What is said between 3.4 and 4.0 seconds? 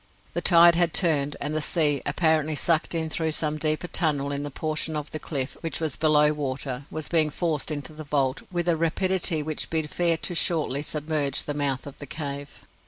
deeper